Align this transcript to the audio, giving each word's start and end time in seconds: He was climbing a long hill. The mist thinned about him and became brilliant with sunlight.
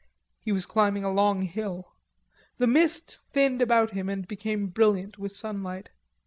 He 0.39 0.51
was 0.51 0.65
climbing 0.65 1.03
a 1.03 1.11
long 1.11 1.43
hill. 1.43 1.89
The 2.57 2.65
mist 2.65 3.21
thinned 3.33 3.61
about 3.61 3.91
him 3.91 4.09
and 4.09 4.27
became 4.27 4.65
brilliant 4.65 5.19
with 5.19 5.31
sunlight. 5.31 5.89